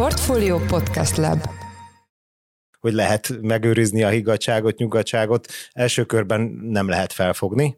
[0.00, 1.46] Portfolio Podcast Lab
[2.80, 7.76] hogy lehet megőrizni a higgadságot, nyugodtságot, első körben nem lehet felfogni.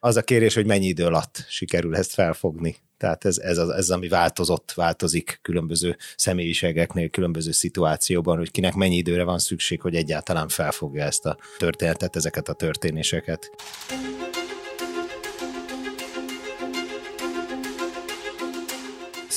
[0.00, 2.76] Az a kérés, hogy mennyi idő alatt sikerül ezt felfogni.
[2.96, 8.96] Tehát ez, ez, az, ez ami változott, változik különböző személyiségeknél, különböző szituációban, hogy kinek mennyi
[8.96, 13.50] időre van szükség, hogy egyáltalán felfogja ezt a történetet, ezeket a történéseket.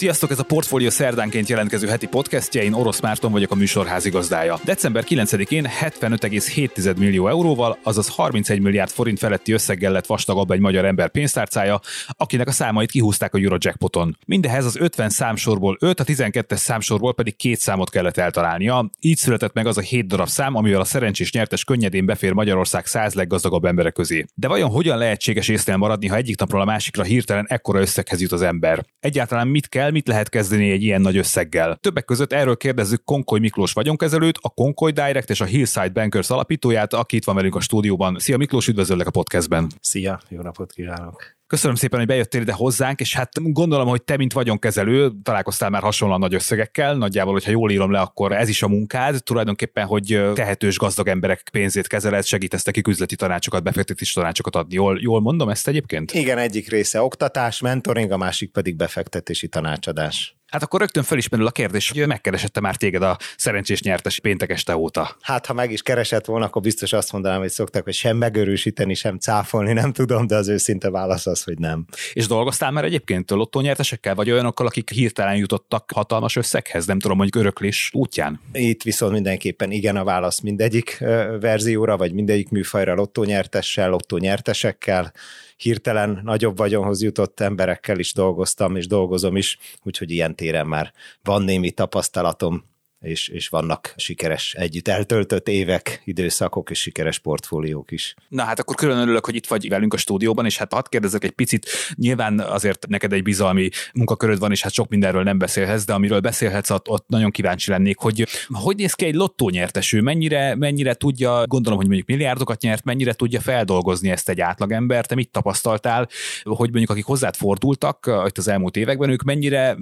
[0.01, 4.59] Sziasztok, ez a Portfolio szerdánként jelentkező heti podcastje, én Orosz Márton vagyok a műsor házigazdája.
[4.63, 10.85] December 9-én 75,7 millió euróval, azaz 31 milliárd forint feletti összeggel lett vastagabb egy magyar
[10.85, 14.17] ember pénztárcája, akinek a számait kihúzták a Eurojackpoton.
[14.25, 18.89] Mindehez az 50 számsorból 5, a 12-es számsorból pedig két számot kellett eltalálnia.
[18.99, 22.85] Így született meg az a 7 darab szám, amivel a szerencsés nyertes könnyedén befér Magyarország
[22.85, 24.25] 100 leggazdagabb emberek közé.
[24.33, 28.31] De vajon hogyan lehetséges észnél maradni, ha egyik napról a másikra hirtelen ekkora összeghez jut
[28.31, 28.85] az ember?
[28.99, 31.75] Egyáltalán mit kell, mit lehet kezdeni egy ilyen nagy összeggel.
[31.75, 36.93] Többek között erről kérdezzük Konkoly Miklós vagyonkezelőt, a Konkoly Direct és a Hillside Bankers alapítóját,
[36.93, 38.19] aki itt van velünk a stúdióban.
[38.19, 39.67] Szia Miklós, üdvözöllek a podcastben.
[39.81, 41.40] Szia, jó napot kívánok!
[41.51, 45.81] Köszönöm szépen, hogy bejöttél ide hozzánk, és hát gondolom, hogy te, mint vagyonkezelő, találkoztál már
[45.81, 46.95] hasonlóan nagy összegekkel.
[46.95, 49.23] Nagyjából, hogyha jól írom le, akkor ez is a munkád.
[49.23, 54.73] Tulajdonképpen, hogy tehetős gazdag emberek pénzét kezeled, segítesz nekik üzleti tanácsokat, befektetési tanácsokat adni.
[54.73, 56.13] Jól, jól mondom ezt egyébként?
[56.13, 60.35] Igen, egyik része oktatás, mentoring, a másik pedig befektetési tanácsadás.
[60.51, 64.75] Hát akkor rögtön felismerül a kérdés, hogy megkeresette már téged a szerencsés nyertes péntek este
[64.75, 65.17] óta.
[65.21, 68.93] Hát, ha meg is keresett volna, akkor biztos azt mondanám, hogy szoktak, hogy sem megerősíteni,
[68.93, 71.85] sem cáfolni, nem tudom, de az őszinte válasz az, hogy nem.
[72.13, 77.43] És dolgoztál már egyébként lottónyertesekkel, vagy olyanokkal, akik hirtelen jutottak hatalmas összeghez, nem tudom, mondjuk
[77.43, 78.41] öröklés útján?
[78.53, 81.03] Itt viszont mindenképpen igen a válasz mindegyik
[81.39, 85.13] verzióra, vagy mindegyik műfajra lottónyertessel, lottónyertesekkel
[85.61, 90.91] hirtelen nagyobb vagyonhoz jutott emberekkel is dolgoztam, és dolgozom is, úgyhogy ilyen téren már
[91.23, 92.70] van némi tapasztalatom,
[93.01, 98.15] és, és vannak sikeres együtt eltöltött évek, időszakok és sikeres portfóliók is.
[98.27, 101.23] Na hát akkor külön örülök, hogy itt vagy velünk a stúdióban, és hát hadd kérdezek
[101.23, 105.85] egy picit, nyilván azért neked egy bizalmi munkaköröd van, és hát sok mindenről nem beszélhetsz,
[105.85, 110.55] de amiről beszélhetsz, ott, ott nagyon kíváncsi lennék, hogy hogy néz ki egy lottónyerteső, mennyire,
[110.55, 115.29] mennyire tudja, gondolom, hogy mondjuk milliárdokat nyert, mennyire tudja feldolgozni ezt egy átlagember, te mit
[115.29, 116.07] tapasztaltál,
[116.43, 119.77] hogy mondjuk akik hozzád fordultak itt az elmúlt években, ők mennyire,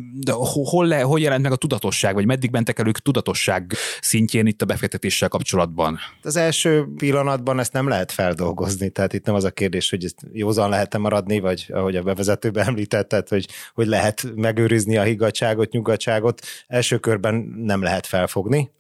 [0.48, 4.62] hol, le, hol jelent meg a tudatosság, vagy meddig mentek el ők tudatosság szintjén itt
[4.62, 6.00] a befektetéssel kapcsolatban?
[6.22, 10.26] Az első pillanatban ezt nem lehet feldolgozni, tehát itt nem az a kérdés, hogy ezt
[10.34, 16.42] józan lehet-e maradni, vagy ahogy a bevezetőben említetted, hogy, hogy lehet megőrizni a higgadságot, nyugodtságot,
[16.68, 18.72] első körben nem lehet felfogni.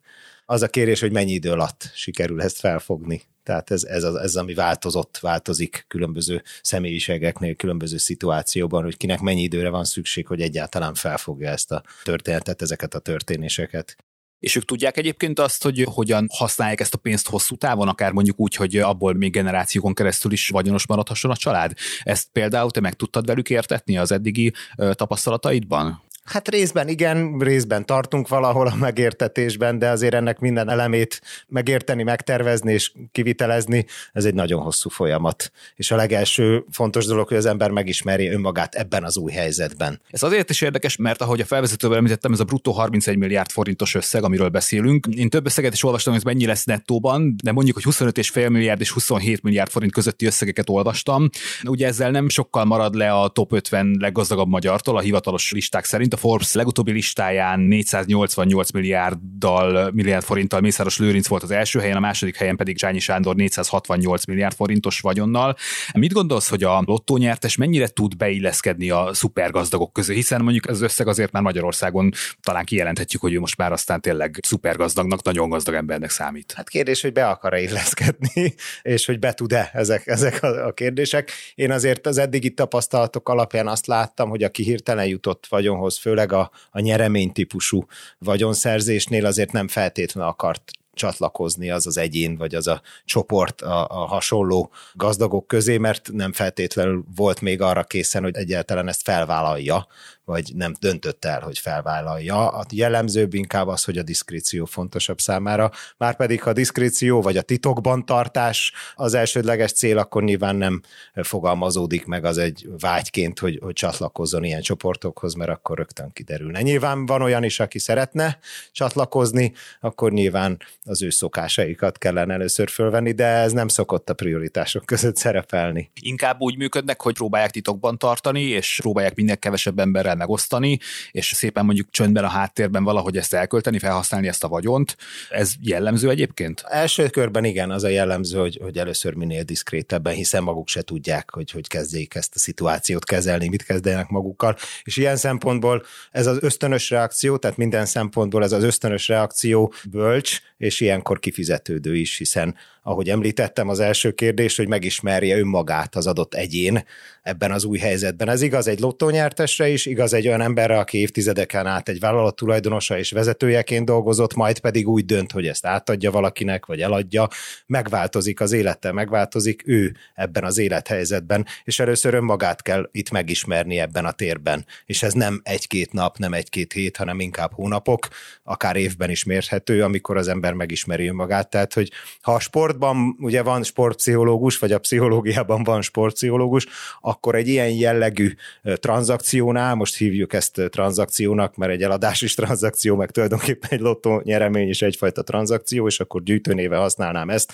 [0.46, 3.22] Az a kérés, hogy mennyi idő alatt sikerül ezt felfogni.
[3.44, 9.41] Tehát ez, ez, az, ez ami változott, változik különböző személyiségeknél, különböző szituációban, hogy kinek mennyi
[9.41, 13.96] időre van szükség, hogy egyáltalán felfogja ezt a történetet, ezeket a történéseket.
[14.39, 18.39] És ők tudják egyébként azt, hogy hogyan használják ezt a pénzt hosszú távon, akár mondjuk
[18.39, 21.73] úgy, hogy abból még generációkon keresztül is vagyonos maradhasson a család.
[22.03, 24.53] Ezt például te meg tudtad velük értetni az eddigi
[24.91, 26.07] tapasztalataidban?
[26.29, 32.73] Hát részben igen, részben tartunk valahol a megértetésben, de azért ennek minden elemét megérteni, megtervezni
[32.73, 35.51] és kivitelezni, ez egy nagyon hosszú folyamat.
[35.75, 40.01] És a legelső fontos dolog, hogy az ember megismeri önmagát ebben az új helyzetben.
[40.09, 43.96] Ez azért is érdekes, mert ahogy a felvezetőben említettem, ez a bruttó 31 milliárd forintos
[43.96, 45.07] összeg, amiről beszélünk.
[45.16, 48.81] Én több összeget is olvastam, hogy ez mennyi lesz nettóban, de mondjuk, hogy 25,5 milliárd
[48.81, 51.29] és 27 milliárd forint közötti összegeket olvastam.
[51.63, 56.13] Ugye ezzel nem sokkal marad le a top 50 leggazdagabb magyartól a hivatalos listák szerint.
[56.13, 62.00] A Forbes legutóbbi listáján 488 milliárddal, milliárd forinttal Mészáros Lőrinc volt az első helyen, a
[62.00, 65.56] második helyen pedig Zsányi Sándor 468 milliárd forintos vagyonnal.
[65.94, 71.08] Mit gondolsz, hogy a lottónyertes mennyire tud beilleszkedni a szupergazdagok közé, hiszen mondjuk az összeg
[71.08, 76.09] azért már Magyarországon talán kijelenthetjük, hogy ő most már aztán tényleg szupergazdagnak, nagyon gazdag embernek
[76.09, 76.53] számít.
[76.56, 81.31] Hát kérdés, hogy be akar-e illeszkedni, és hogy be tud-e ezek, ezek a, kérdések.
[81.56, 86.52] Én azért az eddigi tapasztalatok alapján azt láttam, hogy aki hirtelen jutott vagyonhoz, főleg a,
[86.72, 87.86] a nyeremény típusú
[88.18, 94.06] vagyonszerzésnél azért nem feltétlenül akart csatlakozni az az egyén, vagy az a csoport a, a
[94.06, 99.88] hasonló gazdagok közé, mert nem feltétlenül volt még arra készen, hogy egyáltalán ezt felvállalja,
[100.29, 102.47] vagy nem döntött el, hogy felvállalja.
[102.47, 107.37] A jellemzőbb inkább az, hogy a diszkréció fontosabb számára, már pedig ha a diszkréció vagy
[107.37, 110.81] a titokban tartás az elsődleges cél, akkor nyilván nem
[111.14, 116.61] fogalmazódik meg az egy vágyként, hogy, hogy csatlakozzon ilyen csoportokhoz, mert akkor rögtön kiderülne.
[116.61, 118.40] Nyilván van olyan is, aki szeretne
[118.72, 124.85] csatlakozni, akkor nyilván az ő szokásaikat kellene először fölvenni, de ez nem szokott a prioritások
[124.85, 125.91] között szerepelni.
[126.02, 130.79] Inkább úgy működnek, hogy próbálják titokban tartani, és próbálják minél kevesebb emberrel megosztani,
[131.11, 134.97] és szépen mondjuk csöndben a háttérben valahogy ezt elkölteni, felhasználni ezt a vagyont.
[135.29, 136.63] Ez jellemző egyébként?
[136.67, 141.29] Első körben igen, az a jellemző, hogy, hogy először minél diszkrétebben, hiszen maguk se tudják,
[141.33, 144.55] hogy hogy kezdjék ezt a szituációt kezelni, mit kezdenek magukkal.
[144.83, 150.39] És ilyen szempontból ez az ösztönös reakció, tehát minden szempontból ez az ösztönös reakció bölcs,
[150.57, 156.33] és ilyenkor kifizetődő is, hiszen ahogy említettem az első kérdés, hogy megismerje önmagát az adott
[156.33, 156.83] egyén
[157.21, 158.29] ebben az új helyzetben.
[158.29, 162.97] Ez igaz egy lottónyertesre is, igaz egy olyan emberre, aki évtizedeken át egy vállalat tulajdonosa
[162.97, 167.28] és vezetőjeként dolgozott, majd pedig úgy dönt, hogy ezt átadja valakinek, vagy eladja,
[167.66, 174.05] megváltozik az élete, megváltozik ő ebben az élethelyzetben, és először önmagát kell itt megismerni ebben
[174.05, 174.66] a térben.
[174.85, 178.07] És ez nem egy-két nap, nem egy-két hét, hanem inkább hónapok,
[178.43, 181.49] akár évben is mérhető, amikor az ember megismeri önmagát.
[181.49, 181.91] Tehát, hogy
[182.22, 186.67] ha a sportban ugye van sportpszichológus, vagy a pszichológiában van sportpszichológus,
[187.02, 188.34] akkor egy ilyen jellegű
[188.75, 194.70] tranzakciónál, most hívjuk ezt tranzakciónak, mert egy eladás is tranzakció, meg tulajdonképpen egy lottó nyeremény
[194.70, 197.53] is egyfajta tranzakció, és akkor gyűjtőnéve használnám ezt.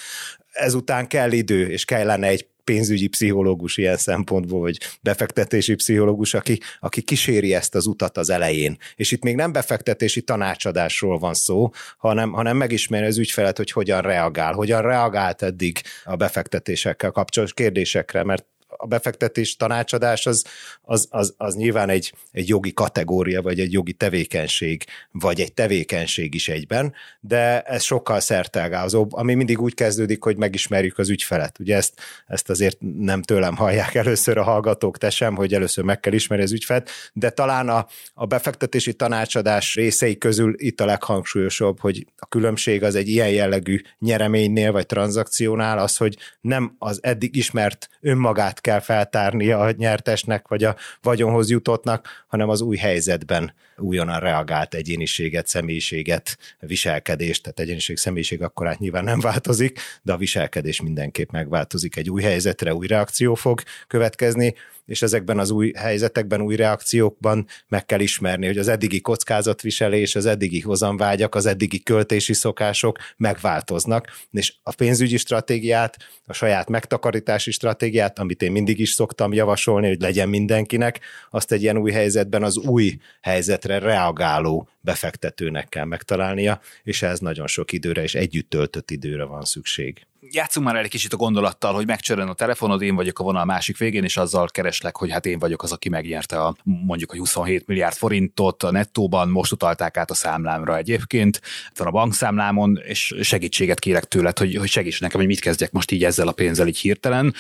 [0.52, 7.02] Ezután kell idő, és kellene egy pénzügyi pszichológus ilyen szempontból, vagy befektetési pszichológus, aki, aki
[7.02, 8.78] kíséri ezt az utat az elején.
[8.96, 14.02] És itt még nem befektetési tanácsadásról van szó, hanem, hanem megismerni az ügyfelet, hogy hogyan
[14.02, 18.46] reagál, hogyan reagált eddig a befektetésekkel kapcsolatos kérdésekre, mert
[18.86, 20.46] a befektetés tanácsadás az,
[20.82, 26.34] az, az, az nyilván egy, egy jogi kategória, vagy egy jogi tevékenység, vagy egy tevékenység
[26.34, 31.60] is egyben, de ez sokkal szertelgázóbb, ami mindig úgy kezdődik, hogy megismerjük az ügyfelet.
[31.60, 31.94] Ugye ezt,
[32.28, 36.44] ezt azért nem tőlem hallják először a hallgatók, te sem, hogy először meg kell ismerni
[36.44, 42.26] az ügyfelet, de talán a, a befektetési tanácsadás részei közül itt a leghangsúlyosabb, hogy a
[42.26, 48.62] különbség az egy ilyen jellegű nyereménynél, vagy tranzakciónál az, hogy nem az eddig ismert önmagát
[48.62, 55.48] kell feltárni a nyertesnek, vagy a vagyonhoz jutottnak, hanem az új helyzetben újonnan reagált egyéniséget,
[55.48, 61.96] személyiséget, viselkedést, tehát egyéniség, személyiség akkor át nyilván nem változik, de a viselkedés mindenképp megváltozik.
[61.96, 64.54] Egy új helyzetre új reakció fog következni,
[64.86, 70.26] és ezekben az új helyzetekben, új reakciókban meg kell ismerni, hogy az eddigi kockázatviselés, az
[70.26, 78.20] eddigi hozamvágyak, az eddigi költési szokások megváltoznak, és a pénzügyi stratégiát, a saját megtakarítási stratégiát,
[78.20, 81.00] amit én mindig is szoktam javasolni, hogy legyen mindenkinek,
[81.30, 87.48] azt egy ilyen új helyzetben az új helyzetre reagáló befektetőnek kell megtalálnia, és ez nagyon
[87.48, 91.74] sok időre és együtt töltött időre van szükség játszunk már el egy kicsit a gondolattal,
[91.74, 95.26] hogy megcsörön a telefonod, én vagyok a vonal másik végén, és azzal kereslek, hogy hát
[95.26, 99.98] én vagyok az, aki megnyerte a, mondjuk a 27 milliárd forintot a nettóban, most utalták
[99.98, 101.42] át a számlámra egyébként,
[101.76, 105.92] van a bankszámlámon, és segítséget kérek tőled, hogy, hogy segíts nekem, hogy mit kezdjek most
[105.92, 107.34] így ezzel a pénzzel így hirtelen.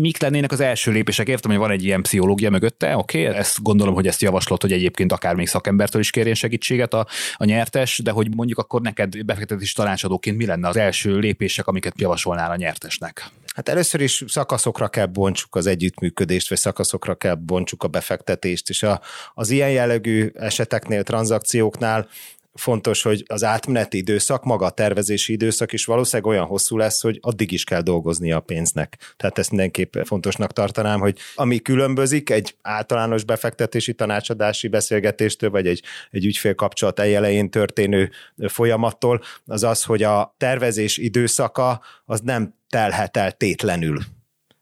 [0.00, 1.28] Mik lennének az első lépések?
[1.28, 3.38] Értem, hogy van egy ilyen pszichológia mögötte, oké, okay?
[3.38, 7.44] ezt gondolom, hogy ezt javaslott, hogy egyébként akár még szakembertől is kérjen segítséget a, a
[7.44, 12.15] nyertes, de hogy mondjuk akkor neked befektetési tanácsadóként mi lenne az első lépések, amiket javasol
[12.16, 13.30] javasolnál a nyertesnek?
[13.54, 18.82] Hát először is szakaszokra kell bontsuk az együttműködést, vagy szakaszokra kell bontsuk a befektetést, és
[18.82, 19.00] a,
[19.34, 22.08] az ilyen jellegű eseteknél, tranzakcióknál
[22.56, 27.18] fontos, hogy az átmeneti időszak, maga a tervezési időszak is valószínűleg olyan hosszú lesz, hogy
[27.20, 29.14] addig is kell dolgozni a pénznek.
[29.16, 35.82] Tehát ezt mindenképp fontosnak tartanám, hogy ami különbözik egy általános befektetési tanácsadási beszélgetéstől, vagy egy,
[36.10, 38.10] egy ügyfél kapcsolat elején történő
[38.48, 43.98] folyamattól, az az, hogy a tervezés időszaka az nem telhet el tétlenül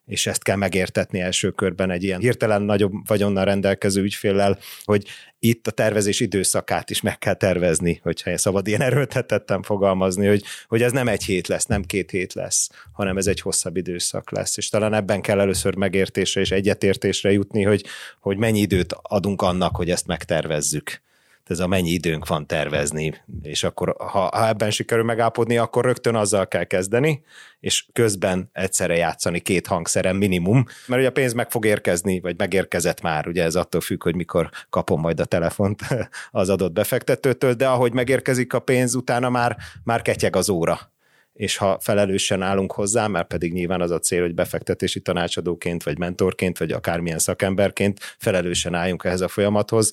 [0.07, 5.07] és ezt kell megértetni első körben egy ilyen hirtelen nagyobb vagyonnal rendelkező ügyféllel, hogy
[5.39, 10.83] itt a tervezés időszakát is meg kell tervezni, hogyha szabad ilyen erőltetettem fogalmazni, hogy, hogy
[10.83, 14.57] ez nem egy hét lesz, nem két hét lesz, hanem ez egy hosszabb időszak lesz.
[14.57, 17.85] És talán ebben kell először megértésre és egyetértésre jutni, hogy,
[18.21, 21.03] hogy mennyi időt adunk annak, hogy ezt megtervezzük
[21.51, 26.15] ez a mennyi időnk van tervezni, és akkor ha, ha ebben sikerül megállapodni, akkor rögtön
[26.15, 27.23] azzal kell kezdeni,
[27.61, 32.39] és közben egyszerre játszani két hangszeren minimum, mert ugye a pénz meg fog érkezni, vagy
[32.39, 35.83] megérkezett már, ugye ez attól függ, hogy mikor kapom majd a telefont
[36.31, 40.93] az adott befektetőtől, de ahogy megérkezik a pénz, utána már, már ketyeg az óra.
[41.33, 45.99] És ha felelősen állunk hozzá, mert pedig nyilván az a cél, hogy befektetési tanácsadóként, vagy
[45.99, 49.93] mentorként, vagy akármilyen szakemberként felelősen álljunk ehhez a folyamathoz,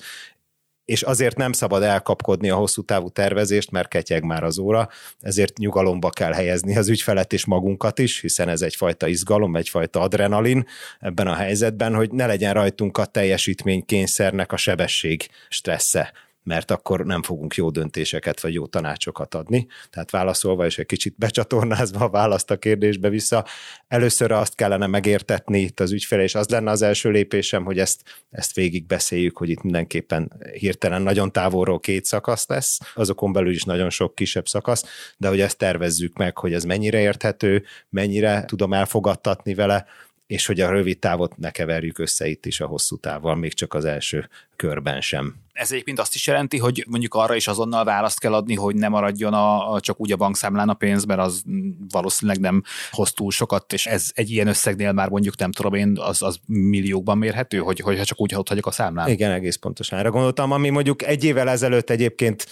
[0.92, 5.58] és azért nem szabad elkapkodni a hosszú távú tervezést, mert ketyeg már az óra, ezért
[5.58, 10.66] nyugalomba kell helyezni az ügyfelet és magunkat is, hiszen ez egyfajta izgalom, egyfajta adrenalin
[11.00, 16.12] ebben a helyzetben, hogy ne legyen rajtunk a teljesítménykényszernek a sebesség stressze
[16.44, 19.68] mert akkor nem fogunk jó döntéseket vagy jó tanácsokat adni.
[19.90, 23.46] Tehát válaszolva és egy kicsit becsatornázva a választ a kérdésbe vissza,
[23.88, 28.02] először azt kellene megértetni itt az ügyfele, és az lenne az első lépésem, hogy ezt,
[28.32, 33.64] ezt végig beszéljük, hogy itt mindenképpen hirtelen nagyon távolról két szakasz lesz, azokon belül is
[33.64, 38.74] nagyon sok kisebb szakasz, de hogy ezt tervezzük meg, hogy ez mennyire érthető, mennyire tudom
[38.74, 39.86] elfogadtatni vele,
[40.32, 43.74] és hogy a rövid távot ne keverjük össze itt is a hosszú távval, még csak
[43.74, 44.30] az első
[44.62, 45.36] körben sem.
[45.54, 48.88] Ez egyébként azt is jelenti, hogy mondjuk arra is azonnal választ kell adni, hogy ne
[48.88, 51.44] maradjon a, a csak úgy a bankszámlán a pénz, mert az
[51.90, 55.98] valószínűleg nem hoz túl sokat, és ez egy ilyen összegnél már mondjuk nem tudom én,
[56.00, 59.10] az, az milliókban mérhető, hogy, hogyha csak úgy ott hagyok a számlán.
[59.10, 62.46] Igen, egész pontosan erre gondoltam, ami mondjuk egy évvel ezelőtt egyébként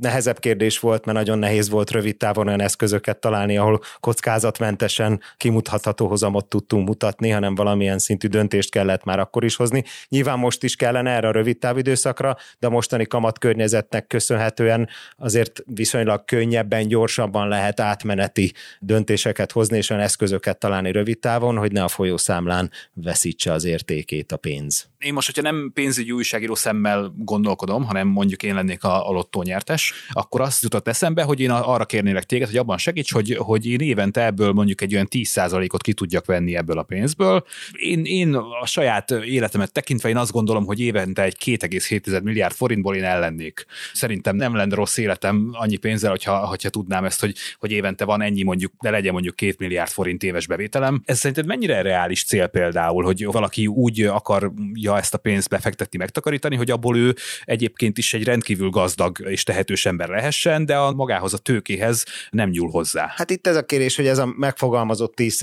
[0.00, 6.08] nehezebb kérdés volt, mert nagyon nehéz volt rövid távon olyan eszközöket találni, ahol kockázatmentesen kimutatható
[6.08, 9.84] hozamot tudtunk mutatni, hanem valamilyen szintű döntést kellett már akkor is hozni.
[10.08, 15.62] Nyilván most is kellene erre a rövid távidőszakra, de a mostani kamat környezetnek köszönhetően azért
[15.66, 21.82] viszonylag könnyebben, gyorsabban lehet átmeneti döntéseket hozni, és olyan eszközöket találni rövid távon, hogy ne
[21.82, 24.88] a folyószámlán veszítse az értékét a pénz.
[24.98, 29.42] Én most, hogyha nem pénzügyi újságíró szemmel gondolkodom, hanem mondjuk én lennék a, a lottó
[29.42, 33.66] nyertes, akkor azt jutott eszembe, hogy én arra kérnélek téged, hogy abban segíts, hogy, hogy
[33.66, 37.44] én évente ebből mondjuk egy olyan 10%-ot ki tudjak venni ebből a pénzből.
[37.72, 42.96] Én, én a saját életemet tekintve én azt gondolom, hogy évente egy 2,7 milliárd forintból
[42.96, 43.66] én ellennék.
[43.92, 48.22] Szerintem nem lenne rossz életem annyi pénzzel, hogyha, hogyha tudnám ezt, hogy, hogy évente van
[48.22, 51.02] ennyi mondjuk, de legyen mondjuk 2 milliárd forint éves bevételem.
[51.04, 56.56] Ez szerinted mennyire reális cél például, hogy valaki úgy akarja ezt a pénzt befektetni, megtakarítani,
[56.56, 61.34] hogy abból ő egyébként is egy rendkívül gazdag és tehetős ember lehessen, de a magához
[61.34, 63.12] a tőkéhez nem nyúl hozzá.
[63.16, 65.42] Hát itt ez a kérés, hogy ez a megfogalmazott 10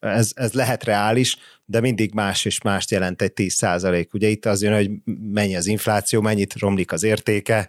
[0.00, 4.14] ez, ez lehet reális, de mindig más és mást jelent egy 10 százalék.
[4.14, 4.90] Ugye itt az jön, hogy
[5.32, 7.68] mennyi az infláció, mennyit romlik az értéke,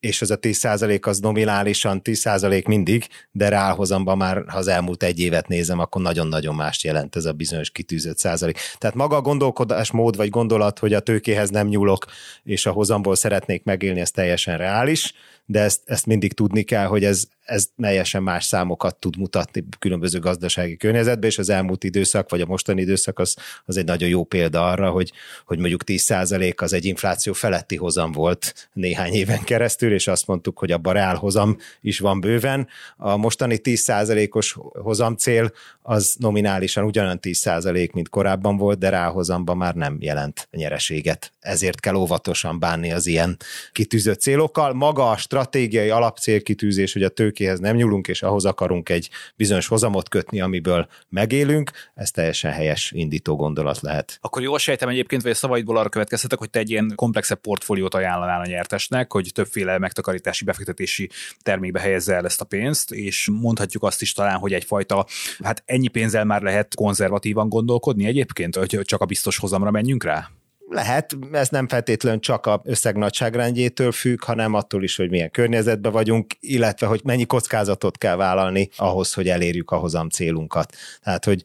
[0.00, 4.68] és ez a 10 százalék az nominálisan 10 százalék mindig, de ráhozamban már, ha az
[4.68, 8.58] elmúlt egy évet nézem, akkor nagyon-nagyon mást jelent ez a bizonyos kitűzött százalék.
[8.78, 12.04] Tehát maga a gondolkodásmód vagy gondolat, hogy a tőkéhez nem nyúlok,
[12.42, 15.12] és a hozamból szeretnék megélni, ez teljesen reális,
[15.44, 20.18] de ezt, ezt mindig tudni kell, hogy ez, ez teljesen más számokat tud mutatni különböző
[20.18, 24.24] gazdasági környezetben, és az elmúlt időszak, vagy a mostani időszak az, az egy nagyon jó
[24.24, 25.12] példa arra, hogy,
[25.44, 30.58] hogy mondjuk 10% az egy infláció feletti hozam volt néhány éven keresztül, és azt mondtuk,
[30.58, 32.68] hogy a reál hozam is van bőven.
[32.96, 39.74] A mostani 10%-os hozam cél az nominálisan ugyanolyan 10% mint korábban volt, de ráhozamban már
[39.74, 41.32] nem jelent nyereséget.
[41.40, 43.36] Ezért kell óvatosan bánni az ilyen
[43.72, 44.72] kitűzött célokkal.
[44.72, 50.08] Maga a stratégiai alapcélkitűzés, hogy a tőkéhez nem nyúlunk, és ahhoz akarunk egy bizonyos hozamot
[50.08, 54.18] kötni, amiből megélünk, ez teljesen helyes indító gondolat lehet.
[54.20, 57.94] Akkor jól sejtem egyébként, vagy a szavaidból arra következtetek, hogy te egy ilyen komplexebb portfóliót
[57.94, 61.10] ajánlanál a nyertesnek, hogy többféle megtakarítási, befektetési
[61.42, 65.06] termékbe helyezze el ezt a pénzt, és mondhatjuk azt is talán, hogy egyfajta,
[65.42, 70.30] hát ennyi pénzzel már lehet konzervatívan gondolkodni egyébként, hogy csak a biztos hozamra menjünk rá?
[70.68, 75.92] Lehet, ez nem feltétlenül csak a összeg nagyságrendjétől függ, hanem attól is, hogy milyen környezetben
[75.92, 80.76] vagyunk, illetve hogy mennyi kockázatot kell vállalni ahhoz, hogy elérjük a hozam célunkat.
[81.02, 81.42] Tehát, hogy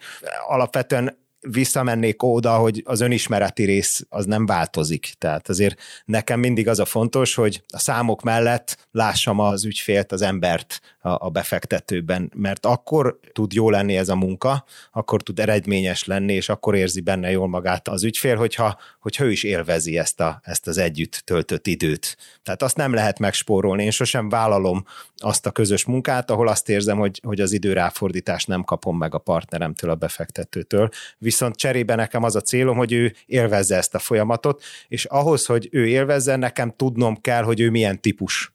[0.48, 5.14] alapvetően visszamennék oda, hogy az önismereti rész az nem változik.
[5.18, 10.22] Tehát azért nekem mindig az a fontos, hogy a számok mellett lássam az ügyfélt, az
[10.22, 16.34] embert a, befektetőben, mert akkor tud jó lenni ez a munka, akkor tud eredményes lenni,
[16.34, 20.40] és akkor érzi benne jól magát az ügyfél, hogyha, hogyha ő is élvezi ezt, a,
[20.44, 22.18] ezt az együtt töltött időt.
[22.44, 23.84] Tehát azt nem lehet megspórolni.
[23.84, 24.86] Én sosem vállalom
[25.18, 29.18] azt a közös munkát, ahol azt érzem, hogy, hogy az időráfordítást nem kapom meg a
[29.18, 30.90] partneremtől, a befektetőtől.
[31.18, 35.68] Viszont cserébe nekem az a célom, hogy ő élvezze ezt a folyamatot, és ahhoz, hogy
[35.72, 38.52] ő élvezze, nekem tudnom kell, hogy ő milyen típus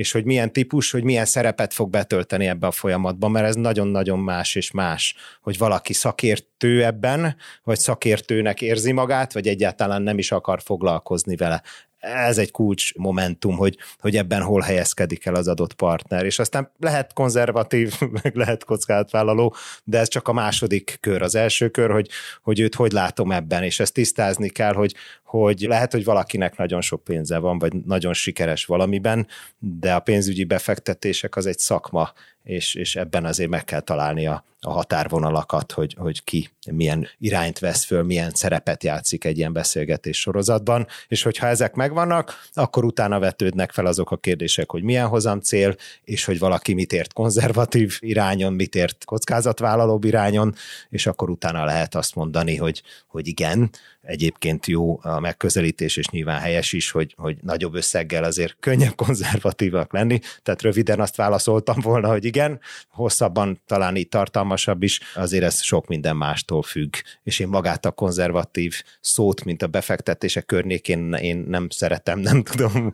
[0.00, 4.18] és hogy milyen típus, hogy milyen szerepet fog betölteni ebbe a folyamatban, mert ez nagyon-nagyon
[4.18, 10.32] más és más, hogy valaki szakértő ebben, vagy szakértőnek érzi magát, vagy egyáltalán nem is
[10.32, 11.62] akar foglalkozni vele
[12.00, 16.24] ez egy kulcs momentum, hogy, hogy ebben hol helyezkedik el az adott partner.
[16.24, 19.54] És aztán lehet konzervatív, meg lehet kockázatvállaló,
[19.84, 21.22] de ez csak a második kör.
[21.22, 22.08] Az első kör, hogy,
[22.42, 24.94] hogy őt hogy látom ebben, és ezt tisztázni kell, hogy,
[25.30, 29.26] hogy lehet, hogy valakinek nagyon sok pénze van, vagy nagyon sikeres valamiben,
[29.58, 34.44] de a pénzügyi befektetések az egy szakma, és, és ebben azért meg kell találni a,
[34.60, 40.20] a határvonalakat, hogy, hogy ki milyen irányt vesz föl, milyen szerepet játszik egy ilyen beszélgetés
[40.20, 45.40] sorozatban, és hogyha ezek megvannak, akkor utána vetődnek fel azok a kérdések, hogy milyen hozam
[45.40, 50.54] cél, és hogy valaki mit ért konzervatív irányon, mit ért kockázatvállalóbb irányon,
[50.88, 53.70] és akkor utána lehet azt mondani, hogy, hogy igen,
[54.02, 59.92] egyébként jó a megközelítés, és nyilván helyes is, hogy, hogy nagyobb összeggel azért könnyebb konzervatívak
[59.92, 60.18] lenni.
[60.42, 65.86] Tehát röviden azt válaszoltam volna, hogy igen, hosszabban talán így tartalmasabb is, azért ez sok
[65.86, 66.94] minden mástól függ.
[67.22, 72.90] És én magát a konzervatív szót, mint a befektetések környékén én nem szeretem, nem tudom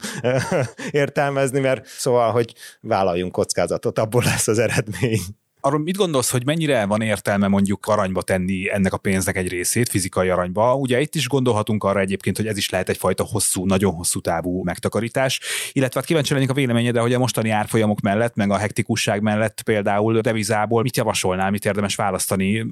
[0.91, 5.21] értelmezni, mert szóval, hogy vállaljunk kockázatot, abból lesz az eredmény.
[5.67, 9.89] Arról mit gondolsz, hogy mennyire van értelme mondjuk aranyba tenni ennek a pénznek egy részét,
[9.89, 10.75] fizikai aranyba?
[10.75, 14.63] Ugye itt is gondolhatunk arra egyébként, hogy ez is lehet egyfajta hosszú, nagyon hosszú távú
[14.63, 15.41] megtakarítás,
[15.73, 19.63] illetve hát kíváncsi lennék a véleményedre, hogy a mostani árfolyamok mellett, meg a hektikusság mellett
[19.63, 22.67] például devizából mit javasolnál, mit érdemes választani?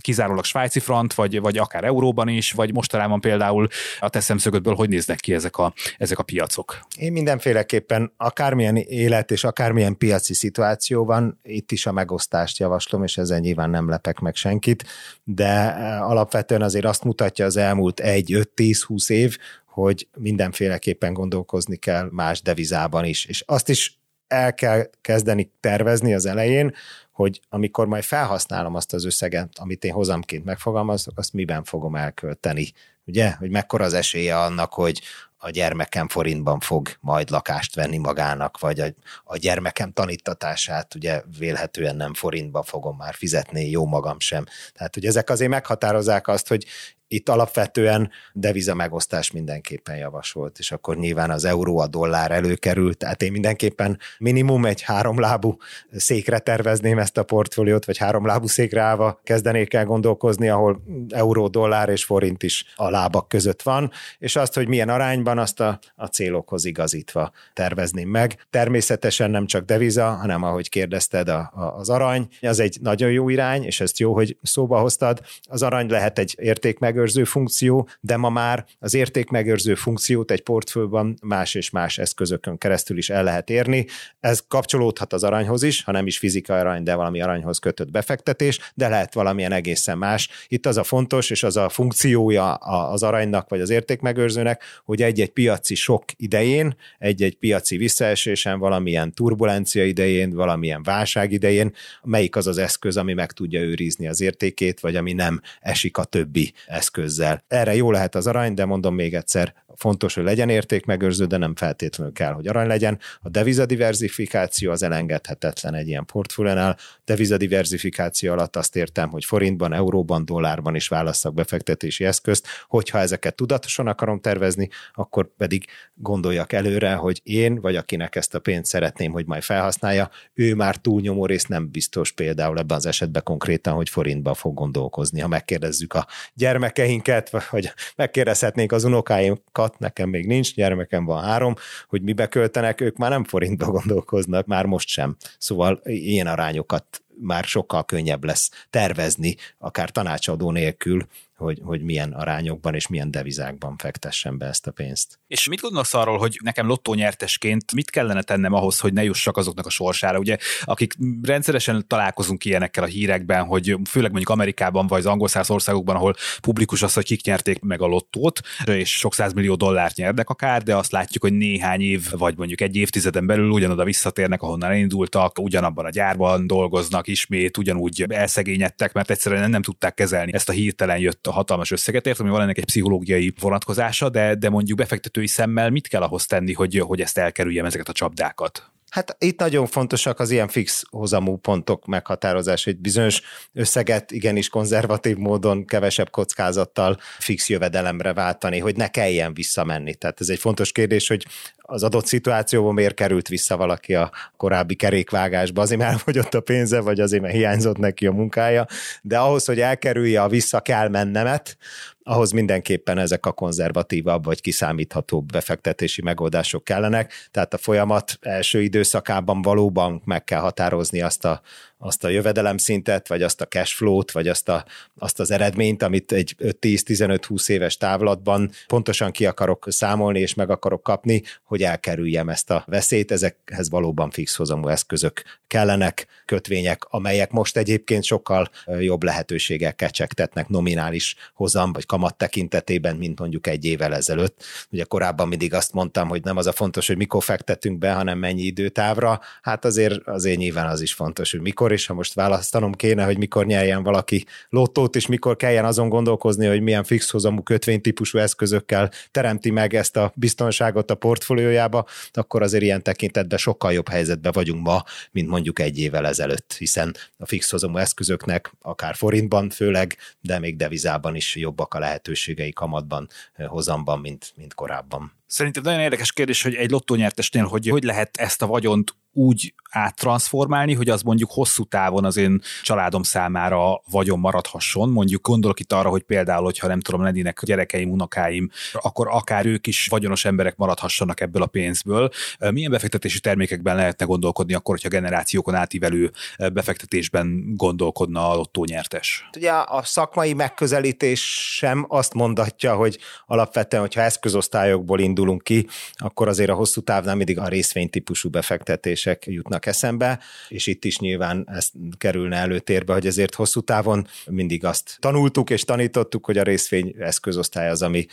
[0.00, 3.68] Kizárólag svájci frant, vagy, vagy akár euróban is, vagy mostanában például
[4.00, 6.80] a te szemszögödből hogy néznek ki ezek a, ezek a piacok?
[6.96, 13.02] Én mindenféleképpen akármilyen élet és akármilyen piaci szituáció van, itt is a megosztás választást javaslom,
[13.02, 14.84] és ezzel nyilván nem lepek meg senkit,
[15.24, 22.42] de eh, alapvetően azért azt mutatja az elmúlt 1-5-10-20 év, hogy mindenféleképpen gondolkozni kell más
[22.42, 23.24] devizában is.
[23.24, 26.74] És azt is el kell kezdeni tervezni az elején,
[27.12, 32.72] hogy amikor majd felhasználom azt az összeget, amit én hozamként megfogalmazok, azt miben fogom elkölteni.
[33.04, 35.00] Ugye, hogy mekkora az esélye annak, hogy
[35.38, 38.86] a gyermekem forintban fog majd lakást venni magának, vagy a,
[39.24, 44.44] a gyermekem tanítatását ugye vélhetően nem forintban fogom már fizetni, jó magam sem.
[44.72, 46.66] Tehát, hogy ezek azért meghatározzák azt, hogy
[47.08, 53.22] itt alapvetően deviza megosztás mindenképpen javasolt, és akkor nyilván az euró, a dollár előkerült, tehát
[53.22, 55.56] én mindenképpen minimum egy háromlábú
[55.92, 61.88] székre tervezném ezt a portfóliót, vagy háromlábú székre állva kezdenék el gondolkozni, ahol euró, dollár
[61.88, 66.06] és forint is a lábak között van, és azt, hogy milyen arányban, azt a, a
[66.06, 68.46] célokhoz igazítva tervezném meg.
[68.50, 73.28] Természetesen nem csak deviza, hanem ahogy kérdezted, a, a, az arany, az egy nagyon jó
[73.28, 75.20] irány, és ezt jó, hogy szóba hoztad.
[75.42, 80.42] Az arany lehet egy érték meg értékmegőrző funkció, de ma már az értékmegőrző funkciót egy
[80.42, 83.86] portfólióban más és más eszközökön keresztül is el lehet érni.
[84.20, 88.72] Ez kapcsolódhat az aranyhoz is, ha nem is fizikai arany, de valami aranyhoz kötött befektetés,
[88.74, 90.28] de lehet valamilyen egészen más.
[90.48, 95.30] Itt az a fontos, és az a funkciója az aranynak vagy az értékmegőrzőnek, hogy egy-egy
[95.30, 102.58] piaci sok idején, egy-egy piaci visszaesésen, valamilyen turbulencia idején, valamilyen válság idején, melyik az az
[102.58, 107.44] eszköz, ami meg tudja őrizni az értékét, vagy ami nem esik a többi eszköz eszközzel.
[107.48, 111.54] Erre jó lehet az arany, de mondom még egyszer, fontos, hogy legyen értékmegőrző, de nem
[111.54, 112.98] feltétlenül kell, hogy arany legyen.
[113.20, 116.76] A devizadiverzifikáció az elengedhetetlen egy ilyen portfóliónál.
[117.04, 123.86] Devizadiverzifikáció alatt azt értem, hogy forintban, euróban, dollárban is válasszak befektetési eszközt, hogyha ezeket tudatosan
[123.86, 129.26] akarom tervezni, akkor pedig gondoljak előre, hogy én, vagy akinek ezt a pénzt szeretném, hogy
[129.26, 134.34] majd felhasználja, ő már túlnyomó rész nem biztos például ebben az esetben konkrétan, hogy forintba
[134.34, 135.20] fog gondolkozni.
[135.20, 141.54] Ha megkérdezzük a gyermekeinket, vagy megkérdezhetnénk az unokáinkat, hat, nekem még nincs, gyermekem van három,
[141.88, 145.16] hogy mibe költenek, ők már nem forintba gondolkoznak, már most sem.
[145.38, 152.74] Szóval ilyen arányokat már sokkal könnyebb lesz tervezni, akár tanácsadó nélkül, hogy, hogy milyen arányokban
[152.74, 155.18] és milyen devizákban fektessen be ezt a pénzt.
[155.26, 159.36] És mit gondolsz arról, hogy nekem lottó nyertesként mit kellene tennem ahhoz, hogy ne jussak
[159.36, 160.18] azoknak a sorsára?
[160.18, 165.96] Ugye, akik rendszeresen találkozunk ilyenekkel a hírekben, hogy főleg mondjuk Amerikában vagy az angol országokban,
[165.96, 170.62] ahol publikus az, hogy kik nyerték meg a lottót, és sok millió dollárt nyernek akár,
[170.62, 175.38] de azt látjuk, hogy néhány év, vagy mondjuk egy évtizeden belül ugyanoda visszatérnek, ahonnan elindultak,
[175.38, 180.98] ugyanabban a gyárban dolgoznak ismét, ugyanúgy elszegényedtek, mert egyszerűen nem tudták kezelni ezt a hirtelen
[180.98, 185.26] jött a hatalmas összeget, értem, hogy van ennek egy pszichológiai vonatkozása, de, de mondjuk befektetői
[185.26, 188.70] szemmel mit kell ahhoz tenni, hogy, hogy ezt elkerüljem ezeket a csapdákat?
[188.90, 195.16] Hát itt nagyon fontosak az ilyen fix hozamú pontok meghatározása, hogy bizonyos összeget igenis konzervatív
[195.16, 199.94] módon, kevesebb kockázattal fix jövedelemre váltani, hogy ne kelljen visszamenni.
[199.94, 201.26] Tehát ez egy fontos kérdés, hogy
[201.66, 206.80] az adott szituációban miért került vissza valaki a korábbi kerékvágásba, azért mert elfogyott a pénze,
[206.80, 208.66] vagy azért mert hiányzott neki a munkája,
[209.02, 211.56] de ahhoz, hogy elkerülje a vissza kell mennemet,
[212.02, 219.42] ahhoz mindenképpen ezek a konzervatívabb vagy kiszámíthatóbb befektetési megoldások kellenek, tehát a folyamat első időszakában
[219.42, 221.40] valóban meg kell határozni azt a
[221.78, 224.64] azt a jövedelemszintet, vagy azt a cash flow-t, vagy azt, a,
[224.98, 230.82] azt az eredményt, amit egy 10-15-20 éves távlatban pontosan ki akarok számolni, és meg akarok
[230.82, 233.12] kapni, hogy elkerüljem ezt a veszélyt.
[233.12, 241.16] Ezekhez valóban fix hozamú eszközök kellenek, kötvények, amelyek most egyébként sokkal jobb lehetőségek kecsegtetnek nominális
[241.34, 244.44] hozam, vagy kamat tekintetében, mint mondjuk egy évvel ezelőtt.
[244.70, 248.18] Ugye korábban mindig azt mondtam, hogy nem az a fontos, hogy mikor fektetünk be, hanem
[248.18, 249.20] mennyi időtávra.
[249.42, 253.04] Hát azért, azért nyilván az is fontos, hogy mikor mikor, és ha most választanom kéne,
[253.04, 258.90] hogy mikor nyerjen valaki lottót, és mikor kelljen azon gondolkozni, hogy milyen fixhozamú kötvénytípusú eszközökkel
[259.10, 264.64] teremti meg ezt a biztonságot a portfóliójába, akkor azért ilyen tekintetben sokkal jobb helyzetben vagyunk
[264.66, 270.56] ma, mint mondjuk egy évvel ezelőtt, hiszen a fixhozamú eszközöknek akár forintban főleg, de még
[270.56, 273.08] devizában is jobbak a lehetőségei kamatban,
[273.46, 275.12] hozamban, mint, mint korábban.
[275.26, 280.74] Szerintem nagyon érdekes kérdés, hogy egy lottónyertesnél, hogy hogy lehet ezt a vagyont úgy áttransformálni,
[280.74, 284.88] hogy az mondjuk hosszú távon az én családom számára vagyon maradhasson.
[284.88, 289.66] Mondjuk gondolok itt arra, hogy például, hogyha nem tudom, lennének gyerekeim, unokáim, akkor akár ők
[289.66, 292.10] is vagyonos emberek maradhassanak ebből a pénzből.
[292.50, 296.10] Milyen befektetési termékekben lehetne gondolkodni akkor, hogyha generációkon átívelő
[296.52, 299.28] befektetésben gondolkodna a lottónyertes?
[299.36, 306.50] Ugye a szakmai megközelítés sem azt mondatja, hogy alapvetően, hogyha eszközosztályokból indulunk ki, akkor azért
[306.50, 311.70] a hosszú távnál mindig a részvénytípusú befektetés kérdések jutnak eszembe, és itt is nyilván ez
[311.98, 317.68] kerülne előtérbe, hogy ezért hosszú távon mindig azt tanultuk és tanítottuk, hogy a részvény eszközosztály
[317.70, 318.06] az, ami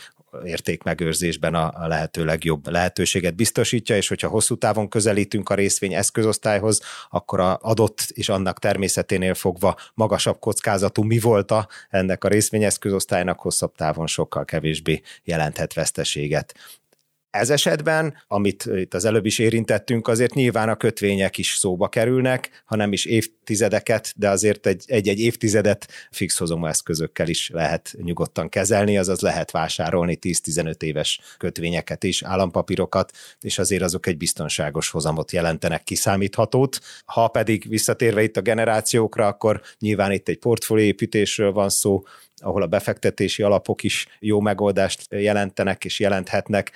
[0.44, 6.80] értékmegőrzésben a, lehető legjobb lehetőséget biztosítja, és hogyha hosszú távon közelítünk a részvény eszközosztályhoz,
[7.10, 13.40] akkor a adott és annak természeténél fogva magasabb kockázatú mi volt a ennek a részvényeszközosztálynak
[13.40, 16.54] hosszabb távon sokkal kevésbé jelenthet veszteséget.
[17.34, 22.62] Ez esetben, amit itt az előbb is érintettünk, azért nyilván a kötvények is szóba kerülnek,
[22.64, 29.20] ha nem is évtizedeket, de azért egy-egy évtizedet fixhozomú eszközökkel is lehet nyugodtan kezelni, azaz
[29.20, 36.80] lehet vásárolni 10-15 éves kötvényeket is, állampapírokat, és azért azok egy biztonságos hozamot jelentenek kiszámíthatót.
[37.04, 42.02] Ha pedig visszatérve itt a generációkra, akkor nyilván itt egy portfólióépítésről van szó,
[42.36, 46.72] ahol a befektetési alapok is jó megoldást jelentenek és jelenthetnek,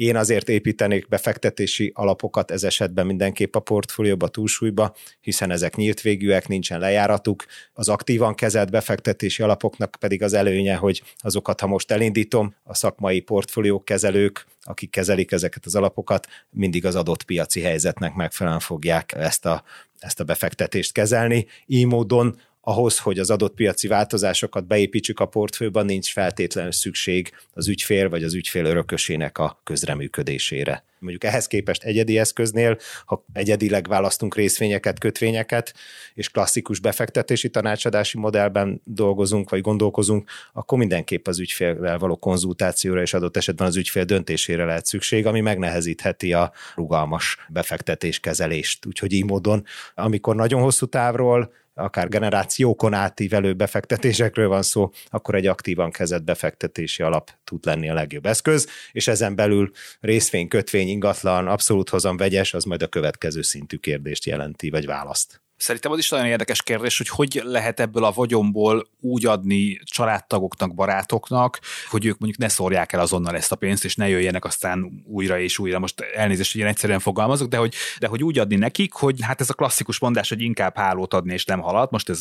[0.00, 6.48] én azért építenék befektetési alapokat ez esetben mindenképp a portfólióba, túlsúlyba, hiszen ezek nyílt végűek,
[6.48, 7.44] nincsen lejáratuk.
[7.72, 13.20] Az aktívan kezelt befektetési alapoknak pedig az előnye, hogy azokat, ha most elindítom, a szakmai
[13.20, 19.46] portfóliók kezelők, akik kezelik ezeket az alapokat, mindig az adott piaci helyzetnek megfelelően fogják ezt
[19.46, 19.62] a,
[19.98, 21.46] ezt a befektetést kezelni.
[21.66, 27.68] Így módon ahhoz, hogy az adott piaci változásokat beépítsük a portfőben, nincs feltétlenül szükség az
[27.68, 30.84] ügyfél vagy az ügyfél örökösének a közreműködésére.
[30.98, 35.74] Mondjuk ehhez képest egyedi eszköznél, ha egyedileg választunk részvényeket, kötvényeket,
[36.14, 43.14] és klasszikus befektetési tanácsadási modellben dolgozunk, vagy gondolkozunk, akkor mindenképp az ügyfélvel való konzultációra és
[43.14, 48.86] adott esetben az ügyfél döntésére lehet szükség, ami megnehezítheti a rugalmas befektetéskezelést.
[48.86, 55.46] Úgyhogy így módon, amikor nagyon hosszú távról akár generációkon átívelő befektetésekről van szó, akkor egy
[55.46, 61.46] aktívan kezett befektetési alap tud lenni a legjobb eszköz, és ezen belül részvény, kötvény, ingatlan,
[61.46, 65.42] abszolút hozam vegyes, az majd a következő szintű kérdést jelenti, vagy választ.
[65.60, 70.74] Szerintem az is nagyon érdekes kérdés, hogy hogy lehet ebből a vagyomból úgy adni családtagoknak,
[70.74, 75.02] barátoknak, hogy ők mondjuk ne szórják el azonnal ezt a pénzt, és ne jöjjenek aztán
[75.06, 75.78] újra és újra.
[75.78, 79.40] Most elnézést, hogy ilyen egyszerűen fogalmazok, de hogy, de hogy úgy adni nekik, hogy hát
[79.40, 82.20] ez a klasszikus mondás, hogy inkább hálót adni és nem halat, most ez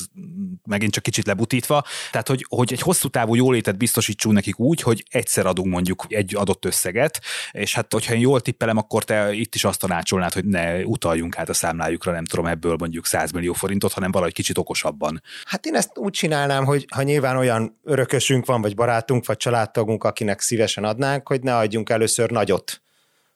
[0.66, 1.84] megint csak kicsit lebutítva.
[2.12, 6.36] Tehát, hogy, hogy egy hosszú távú jólétet biztosítsunk nekik úgy, hogy egyszer adunk mondjuk egy
[6.36, 7.22] adott összeget,
[7.52, 11.38] és hát hogyha én jól tippelem, akkor te itt is azt tanácsolnád, hogy ne utaljunk
[11.38, 15.22] át a számlájukra, nem tudom, ebből mondjuk 100 100 millió forintot, hanem valahogy kicsit okosabban.
[15.46, 20.04] Hát én ezt úgy csinálnám, hogy ha nyilván olyan örökösünk van, vagy barátunk, vagy családtagunk,
[20.04, 22.82] akinek szívesen adnánk, hogy ne adjunk először nagyot,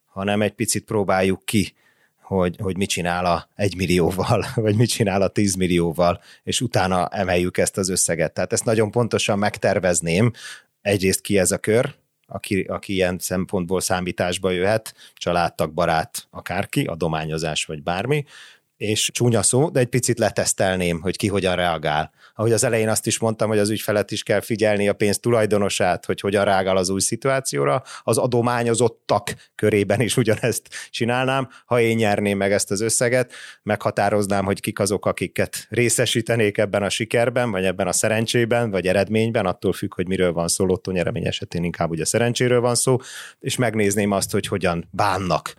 [0.06, 1.74] hanem egy picit próbáljuk ki,
[2.22, 7.08] hogy, hogy mit csinál a egy millióval, vagy mit csinál a 10 millióval, és utána
[7.08, 8.34] emeljük ezt az összeget.
[8.34, 10.32] Tehát ezt nagyon pontosan megtervezném,
[10.82, 11.94] egyrészt ki ez a kör,
[12.28, 18.26] aki, aki ilyen szempontból számításba jöhet, családtag, barát, akárki, adományozás vagy bármi,
[18.78, 22.12] és csúnya szó, de egy picit letesztelném, hogy ki hogyan reagál.
[22.36, 26.06] Ahogy az elején azt is mondtam, hogy az ügyfelet is kell figyelni a pénz tulajdonosát,
[26.06, 31.50] hogy hogyan reagál az új szituációra, az adományozottak körében is ugyanezt csinálnám.
[31.66, 33.34] Ha én nyerném meg ezt az összeget,
[33.64, 39.46] meghatároznám, hogy kik azok, akiket részesítenék ebben a sikerben, vagy ebben a szerencsében, vagy eredményben,
[39.46, 42.98] attól függ, hogy miről van szó, lottó nyeremény esetén inkább ugye szerencséről van szó,
[43.40, 45.56] és megnézném azt, hogy hogyan bánnak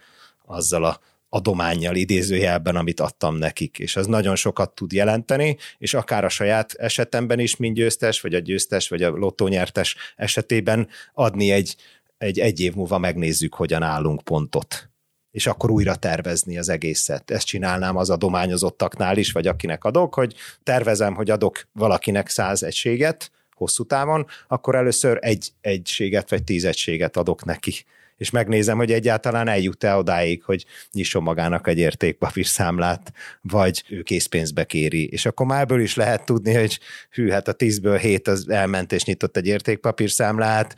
[0.46, 1.00] azzal a
[1.34, 6.72] adományjal idézőjelben, amit adtam nekik, és az nagyon sokat tud jelenteni, és akár a saját
[6.72, 11.76] esetemben is, mint győztes, vagy a győztes, vagy a lottónyertes esetében adni egy,
[12.18, 14.90] egy egy év múlva megnézzük, hogyan állunk pontot.
[15.30, 17.30] És akkor újra tervezni az egészet.
[17.30, 23.30] Ezt csinálnám az adományozottaknál is, vagy akinek adok, hogy tervezem, hogy adok valakinek száz egységet
[23.50, 27.84] hosszú távon, akkor először egy egységet vagy tíz egységet adok neki
[28.16, 35.06] és megnézem, hogy egyáltalán eljut-e odáig, hogy nyisson magának egy értékpapírszámlát, vagy ő készpénzbe kéri.
[35.06, 36.78] És akkor már ebből is lehet tudni, hogy
[37.10, 40.76] hű, hát a tízből hét az elment és nyitott egy értékpapírszámlát,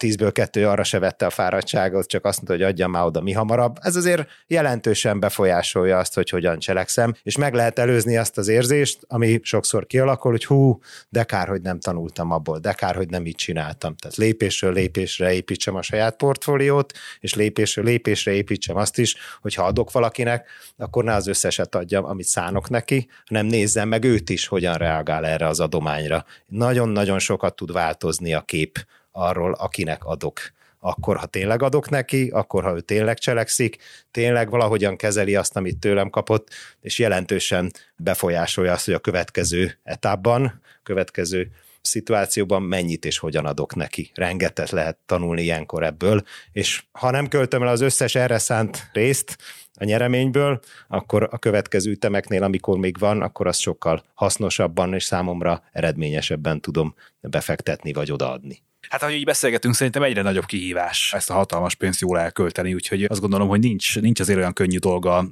[0.00, 3.32] tízből kettő arra se vette a fáradtságot, csak azt mondta, hogy adjam már oda mi
[3.32, 3.76] hamarabb.
[3.80, 8.98] Ez azért jelentősen befolyásolja azt, hogy hogyan cselekszem, és meg lehet előzni azt az érzést,
[9.08, 13.26] ami sokszor kialakul, hogy hú, de kár, hogy nem tanultam abból, de kár, hogy nem
[13.26, 13.96] így csináltam.
[13.96, 19.64] Tehát lépésről lépésre építsem a saját portfóliót, és lépésről lépésre építsem azt is, hogy ha
[19.64, 24.46] adok valakinek, akkor ne az összeset adjam, amit szánok neki, hanem nézzem meg őt is,
[24.46, 26.24] hogyan reagál erre az adományra.
[26.46, 28.78] Nagyon-nagyon sokat tud változni a kép
[29.12, 30.40] arról, akinek adok.
[30.82, 33.76] Akkor, ha tényleg adok neki, akkor, ha ő tényleg cselekszik,
[34.10, 36.48] tényleg valahogyan kezeli azt, amit tőlem kapott,
[36.80, 44.10] és jelentősen befolyásolja azt, hogy a következő etapban, következő szituációban mennyit és hogyan adok neki.
[44.14, 49.36] Rengetet lehet tanulni ilyenkor ebből, és ha nem költöm el az összes erre szánt részt
[49.74, 55.62] a nyereményből, akkor a következő ütemeknél, amikor még van, akkor azt sokkal hasznosabban és számomra
[55.72, 58.62] eredményesebben tudom befektetni vagy odaadni.
[58.88, 63.04] Hát, ahogy így beszélgetünk, szerintem egyre nagyobb kihívás ezt a hatalmas pénzt jól elkölteni, úgyhogy
[63.04, 65.28] azt gondolom, hogy nincs, nincs azért olyan könnyű dolga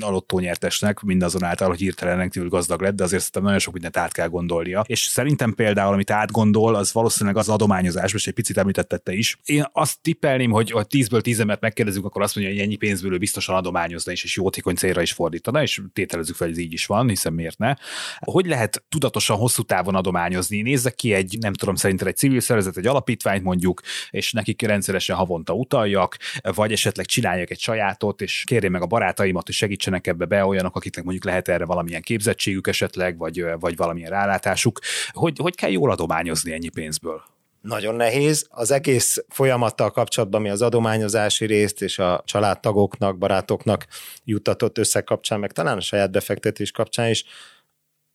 [0.00, 3.96] a lottó nyertesnek, mindazonáltal, hogy hirtelen rendkívül gazdag lett, de azért szerintem nagyon sok mindent
[3.96, 4.84] át kell gondolnia.
[4.86, 9.38] És szerintem például, amit átgondol, az valószínűleg az adományozás, most egy picit említette is.
[9.44, 13.12] Én azt tippelném, hogy ha 10-ből 10 embert megkérdezünk, akkor azt mondja, hogy ennyi pénzből
[13.12, 16.72] ő biztosan adományozna és, és jótékony célra is fordítana, és tételezzük fel, hogy ez így
[16.72, 17.74] is van, hiszen miért ne.
[18.18, 20.62] Hogy lehet tudatosan hosszú távon adományozni?
[20.62, 25.16] Nézzek ki egy, nem tudom, szerintem egy civil szervezet, egy alapítványt mondjuk, és nekik rendszeresen
[25.16, 26.16] havonta utaljak,
[26.54, 30.76] vagy esetleg csináljak egy sajátot, és kérjem meg a barátaimat, hogy segítsenek ebbe be olyanok,
[30.76, 34.78] akiknek mondjuk lehet erre valamilyen képzettségük esetleg, vagy, vagy valamilyen rálátásuk.
[35.10, 37.22] Hogy, hogy kell jól adományozni ennyi pénzből?
[37.60, 38.46] Nagyon nehéz.
[38.50, 43.86] Az egész folyamattal kapcsolatban, mi az adományozási részt és a családtagoknak, barátoknak
[44.24, 45.04] juttatott összeg
[45.38, 47.24] meg talán a saját befektetés kapcsán is,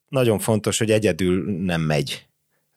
[0.09, 2.27] nagyon fontos, hogy egyedül nem megy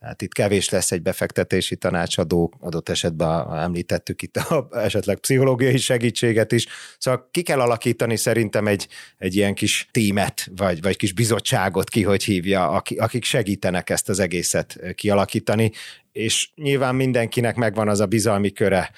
[0.00, 6.52] Hát itt kevés lesz egy befektetési tanácsadó, adott esetben említettük itt a, esetleg pszichológiai segítséget
[6.52, 6.66] is.
[6.98, 12.02] Szóval ki kell alakítani szerintem egy, egy ilyen kis tímet, vagy, vagy kis bizottságot ki,
[12.02, 15.70] hogy hívja, akik segítenek ezt az egészet kialakítani,
[16.12, 18.90] és nyilván mindenkinek megvan az a bizalmi köre,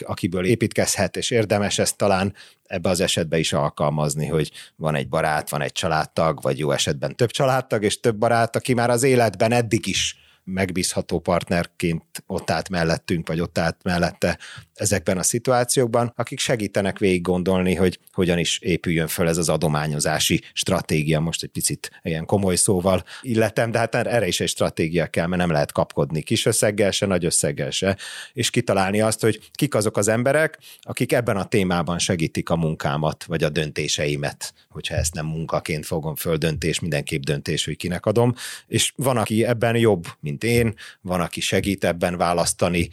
[0.00, 2.34] akiből építkezhet, és érdemes ezt talán
[2.66, 7.16] ebbe az esetbe is alkalmazni, hogy van egy barát, van egy családtag, vagy jó esetben
[7.16, 10.18] több családtag, és több barát, aki már az életben eddig is
[10.52, 14.38] megbízható partnerként ott állt mellettünk, vagy ott állt mellette
[14.80, 20.42] ezekben a szituációkban, akik segítenek végig gondolni, hogy hogyan is épüljön föl ez az adományozási
[20.52, 21.20] stratégia.
[21.20, 25.40] Most egy picit ilyen komoly szóval illetem, de hát erre is egy stratégia kell, mert
[25.40, 27.96] nem lehet kapkodni kis összeggel se, nagy összeggel se,
[28.32, 33.24] és kitalálni azt, hogy kik azok az emberek, akik ebben a témában segítik a munkámat,
[33.24, 38.34] vagy a döntéseimet, hogyha ezt nem munkaként fogom föl döntés, mindenképp döntés, hogy kinek adom,
[38.66, 42.88] és van, aki ebben jobb, mint én, van, aki segít ebben választani,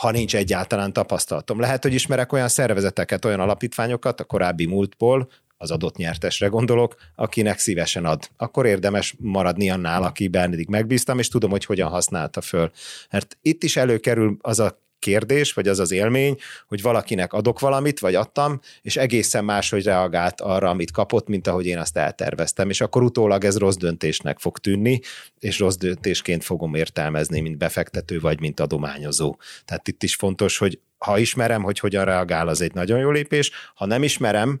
[0.00, 1.60] ha nincs egyáltalán tapasztalatom.
[1.60, 5.28] Lehet, hogy ismerek olyan szervezeteket, olyan alapítványokat a korábbi múltból,
[5.58, 8.28] az adott nyertesre gondolok, akinek szívesen ad.
[8.36, 12.70] Akkor érdemes maradni annál, akiben eddig megbíztam, és tudom, hogy hogyan használta föl.
[13.10, 17.98] Mert itt is előkerül az a kérdés, vagy az az élmény, hogy valakinek adok valamit,
[17.98, 22.80] vagy adtam, és egészen máshogy reagált arra, amit kapott, mint ahogy én azt elterveztem, és
[22.80, 25.00] akkor utólag ez rossz döntésnek fog tűnni,
[25.38, 29.36] és rossz döntésként fogom értelmezni, mint befektető, vagy mint adományozó.
[29.64, 33.50] Tehát itt is fontos, hogy ha ismerem, hogy hogyan reagál, az egy nagyon jó lépés,
[33.74, 34.60] ha nem ismerem,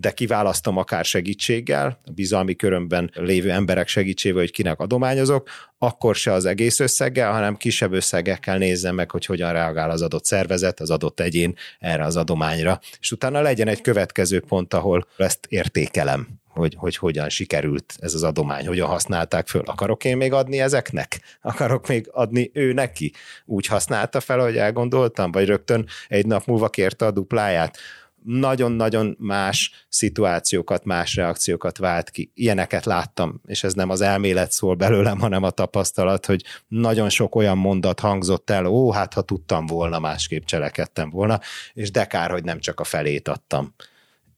[0.00, 6.32] de kiválasztom akár segítséggel, a bizalmi körömben lévő emberek segítségével, hogy kinek adományozok, akkor se
[6.32, 10.90] az egész összeggel, hanem kisebb összegekkel nézzem meg, hogy hogyan reagál az adott szervezet, az
[10.90, 12.80] adott egyén erre az adományra.
[13.00, 18.22] És utána legyen egy következő pont, ahol ezt értékelem hogy, hogy hogyan sikerült ez az
[18.22, 19.62] adomány, hogyan használták föl.
[19.64, 21.20] Akarok én még adni ezeknek?
[21.42, 23.12] Akarok még adni ő neki?
[23.44, 27.78] Úgy használta fel, hogy elgondoltam, vagy rögtön egy nap múlva kérte a dupláját?
[28.24, 32.30] Nagyon-nagyon más szituációkat, más reakciókat vált ki.
[32.34, 37.34] Ilyeneket láttam, és ez nem az elmélet szól belőlem, hanem a tapasztalat, hogy nagyon sok
[37.34, 41.40] olyan mondat hangzott el, ó, hát ha tudtam volna, másképp cselekedtem volna,
[41.72, 43.74] és de kár, hogy nem csak a felét adtam.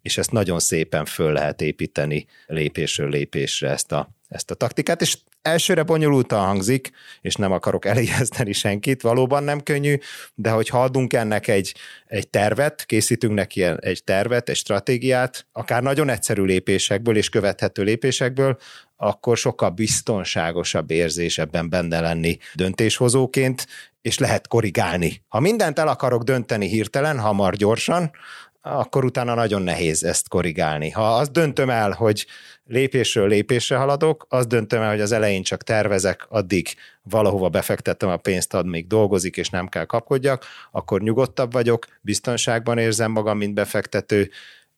[0.03, 5.19] És ezt nagyon szépen föl lehet építeni lépésről lépésre ezt a, ezt a taktikát, és
[5.47, 9.99] elsőre bonyolultan hangzik, és nem akarok elijeszteni senkit, valóban nem könnyű,
[10.35, 11.75] de hogyha adunk ennek egy,
[12.07, 18.59] egy tervet, készítünk neki egy tervet, egy stratégiát, akár nagyon egyszerű lépésekből és követhető lépésekből,
[18.97, 23.67] akkor sokkal biztonságosabb érzés ebben benne lenni döntéshozóként,
[24.03, 25.23] és lehet korrigálni.
[25.29, 28.11] Ha mindent el akarok dönteni hirtelen, hamar, gyorsan,
[28.67, 30.91] akkor utána nagyon nehéz ezt korrigálni.
[30.91, 32.27] Ha azt döntöm el, hogy
[32.65, 36.69] lépésről lépésre haladok, azt döntöm el, hogy az elején csak tervezek, addig
[37.03, 42.79] valahova befektettem a pénzt, ad még dolgozik, és nem kell kapkodjak, akkor nyugodtabb vagyok, biztonságban
[42.79, 44.31] érzem magam, mint befektető,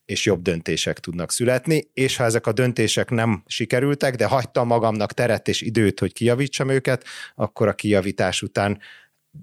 [0.04, 5.12] és jobb döntések tudnak születni, és ha ezek a döntések nem sikerültek, de hagytam magamnak
[5.12, 8.78] teret és időt, hogy kijavítsam őket, akkor a kijavítás után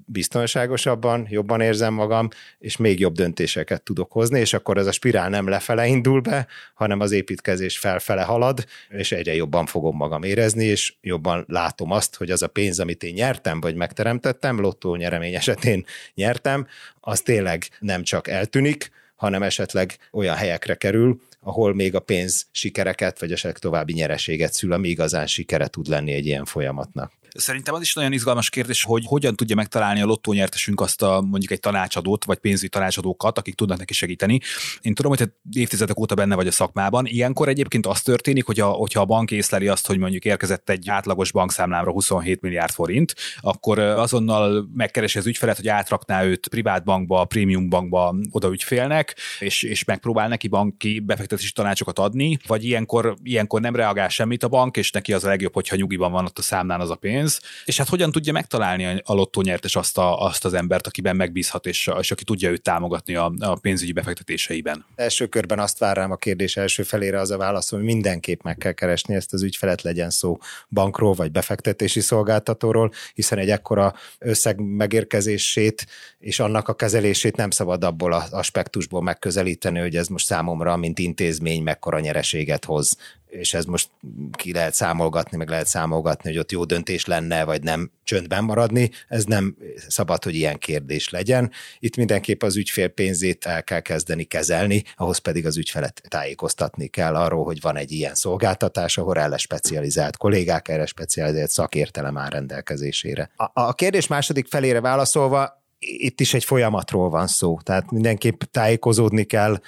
[0.05, 5.29] biztonságosabban, jobban érzem magam, és még jobb döntéseket tudok hozni, és akkor ez a spirál
[5.29, 10.65] nem lefele indul be, hanem az építkezés felfele halad, és egyre jobban fogom magam érezni,
[10.65, 15.35] és jobban látom azt, hogy az a pénz, amit én nyertem, vagy megteremtettem, lottó nyeremény
[15.35, 16.67] esetén nyertem,
[16.99, 23.19] az tényleg nem csak eltűnik, hanem esetleg olyan helyekre kerül, ahol még a pénz sikereket,
[23.19, 27.11] vagy esetleg további nyereséget szül, ami igazán sikere tud lenni egy ilyen folyamatnak.
[27.35, 31.51] Szerintem az is nagyon izgalmas kérdés, hogy hogyan tudja megtalálni a lottónyertesünk azt a mondjuk
[31.51, 34.39] egy tanácsadót, vagy pénzügyi tanácsadókat, akik tudnak neki segíteni.
[34.81, 37.05] Én tudom, hogy te évtizedek óta benne vagy a szakmában.
[37.05, 40.89] Ilyenkor egyébként az történik, hogy a, hogyha a bank észleli azt, hogy mondjuk érkezett egy
[40.89, 47.25] átlagos bankszámlámra 27 milliárd forint, akkor azonnal megkeresi az ügyfelet, hogy átrakná őt privát bankba,
[47.25, 53.61] prémium bankba oda ügyfélnek, és, és megpróbál neki banki befektetési tanácsokat adni, vagy ilyenkor, ilyenkor
[53.61, 56.41] nem reagál semmit a bank, és neki az a legjobb, hogyha nyugiban van ott a
[56.41, 60.25] számlán az a pénz pénz, és hát hogyan tudja megtalálni a lottó nyertes azt, a,
[60.25, 64.85] azt az embert, akiben megbízhat, és, és aki tudja őt támogatni a, a pénzügyi befektetéseiben?
[64.95, 68.57] Első körben azt vár rám a kérdés első felére az a válasz, hogy mindenképp meg
[68.57, 70.37] kell keresni ezt az ügyfelet, legyen szó
[70.69, 75.87] bankról vagy befektetési szolgáltatóról, hiszen egy ekkora összeg megérkezését
[76.19, 80.99] és annak a kezelését nem szabad abból az aspektusból megközelíteni, hogy ez most számomra, mint
[80.99, 82.97] intézmény, mekkora nyereséget hoz
[83.39, 83.89] és ez most
[84.31, 88.91] ki lehet számolgatni, meg lehet számolgatni, hogy ott jó döntés lenne, vagy nem csöndben maradni,
[89.07, 91.51] ez nem szabad, hogy ilyen kérdés legyen.
[91.79, 97.15] Itt mindenképp az ügyfél pénzét el kell kezdeni kezelni, ahhoz pedig az ügyfelet tájékoztatni kell
[97.15, 103.29] arról, hogy van egy ilyen szolgáltatás, ahol erre specializált kollégák, erre specializált szakértelem áll rendelkezésére.
[103.35, 109.23] A, a kérdés második felére válaszolva, itt is egy folyamatról van szó, tehát mindenképp tájékozódni
[109.23, 109.59] kell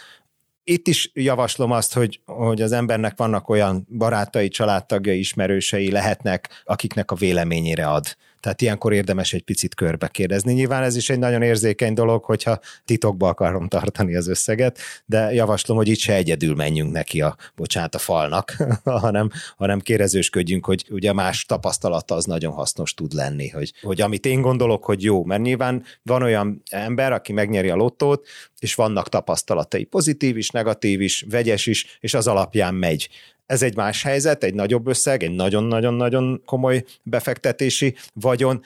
[0.70, 7.12] itt is javaslom azt, hogy, hogy az embernek vannak olyan barátai, családtagjai, ismerősei lehetnek, akiknek
[7.12, 10.54] a véleményére ad tehát ilyenkor érdemes egy picit körbe kérdezni.
[10.54, 15.78] Nyilván ez is egy nagyon érzékeny dolog, hogyha titokba akarom tartani az összeget, de javaslom,
[15.78, 21.14] hogy itt se egyedül menjünk neki a, bocsánat, a falnak, hanem, hanem kérdezősködjünk, hogy ugye
[21.14, 25.42] más tapasztalata az nagyon hasznos tud lenni, hogy, hogy amit én gondolok, hogy jó, mert
[25.42, 28.28] nyilván van olyan ember, aki megnyeri a lottót,
[28.60, 33.10] és vannak tapasztalatai, pozitív is, negatív is, vegyes is, és az alapján megy.
[33.48, 38.64] Ez egy más helyzet, egy nagyobb összeg, egy nagyon-nagyon-nagyon komoly befektetési vagyon,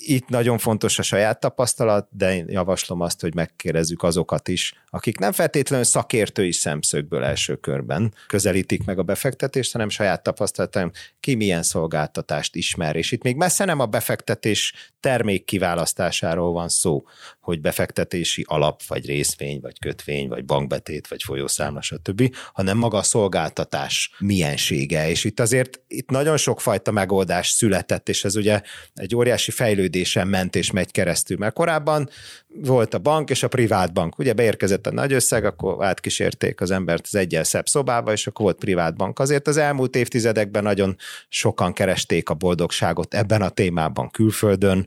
[0.00, 5.18] itt nagyon fontos a saját tapasztalat, de én javaslom azt, hogy megkérdezzük azokat is, akik
[5.18, 11.62] nem feltétlenül szakértői szemszögből első körben közelítik meg a befektetést, hanem saját tapasztalatom, ki milyen
[11.62, 12.96] szolgáltatást ismer.
[12.96, 17.04] És itt még messze nem a befektetés termék kiválasztásáról van szó,
[17.40, 23.02] hogy befektetési alap, vagy részvény, vagy kötvény, vagy bankbetét, vagy folyószámla, stb., hanem maga a
[23.02, 25.10] szolgáltatás miensége.
[25.10, 28.60] És itt azért itt nagyon sokfajta megoldás született, és ez ugye
[28.94, 29.50] egy óriási
[29.88, 31.36] fejlődésen ment és megy keresztül.
[31.36, 32.08] Mert korábban
[32.48, 34.18] volt a bank és a privát bank.
[34.18, 38.44] Ugye beérkezett a nagy összeg, akkor átkísérték az embert az egyel szebb szobába, és akkor
[38.44, 39.18] volt privát bank.
[39.18, 40.96] Azért az elmúlt évtizedekben nagyon
[41.28, 44.86] sokan keresték a boldogságot ebben a témában külföldön,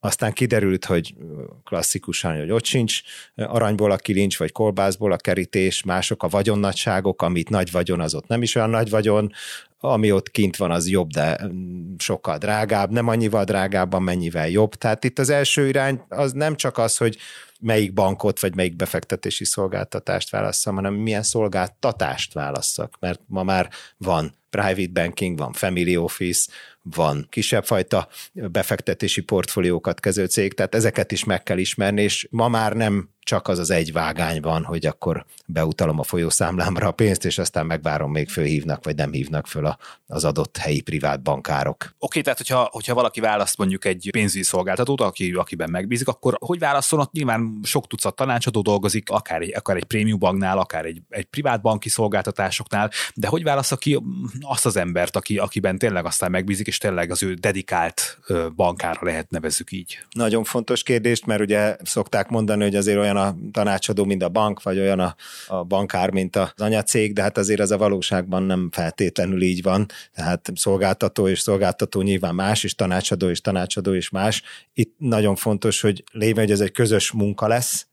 [0.00, 1.14] aztán kiderült, hogy
[1.64, 3.00] klasszikusan, hogy ott sincs
[3.34, 8.26] aranyból a kilincs, vagy kolbászból a kerítés, mások a vagyonnagyságok, amit nagy vagyon, az ott
[8.26, 9.32] nem is olyan nagy vagyon,
[9.80, 11.50] ami ott kint van, az jobb, de
[11.98, 14.74] sokkal drágább, nem annyival drágábban, mennyivel jobb.
[14.74, 17.16] Tehát itt az első irány az nem csak az, hogy
[17.60, 24.34] melyik bankot vagy melyik befektetési szolgáltatást válasszam, hanem milyen szolgáltatást válasszak, mert ma már van
[24.50, 26.50] private banking, van family office,
[26.82, 32.48] van kisebb fajta befektetési portfóliókat kező cég, tehát ezeket is meg kell ismerni, és ma
[32.48, 37.24] már nem csak az az egy vágány van, hogy akkor beutalom a folyószámlámra a pénzt,
[37.24, 41.76] és aztán megvárom, még fölhívnak, vagy nem hívnak föl a, az adott helyi privát bankárok.
[41.82, 46.36] Oké, okay, tehát hogyha, hogyha valaki választ mondjuk egy pénzügyi szolgáltatót, aki, akiben megbízik, akkor
[46.40, 47.12] hogy válaszolnak?
[47.12, 51.60] Nyilván sok tucat tanácsadó dolgozik, akár egy, akár egy prémium banknál, akár egy, egy privát
[51.60, 54.02] banki szolgáltatásoknál, de hogy válasz ki
[54.40, 58.18] azt az embert, aki, akiben tényleg aztán megbízik, és tényleg az ő dedikált
[58.56, 59.98] bankára lehet nevezzük így?
[60.10, 64.62] Nagyon fontos kérdést, mert ugye szokták mondani, hogy azért olyan a tanácsadó, mint a bank,
[64.62, 65.16] vagy olyan a,
[65.46, 69.86] a bankár, mint az anyacég, de hát azért ez a valóságban nem feltétlenül így van.
[70.14, 74.42] Tehát szolgáltató és szolgáltató nyilván más, és tanácsadó és tanácsadó is más.
[74.74, 77.86] Itt nagyon fontos, hogy lévén, hogy ez egy közös munka lesz,